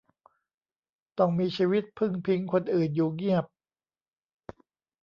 [1.17, 3.45] ต้องมีชีวิตพึ่งพิงคนอื่นอยู่เงียบ